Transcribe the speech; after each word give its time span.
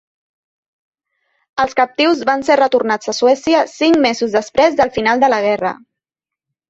Els 1.63 1.75
captius 1.81 2.23
van 2.31 2.45
ser 2.49 2.57
retornats 2.61 3.13
a 3.13 3.15
Suècia 3.19 3.61
cinc 3.75 4.01
mesos 4.07 4.33
després 4.39 4.79
del 4.81 4.93
final 4.97 5.23
de 5.27 5.31
la 5.35 5.43
guerra. 5.49 5.75